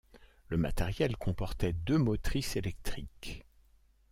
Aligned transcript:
Le 0.47 0.57
matériel 0.57 1.15
comportait 1.15 1.73
deux 1.73 1.99
motrices 1.99 2.55
électriques. 2.55 3.45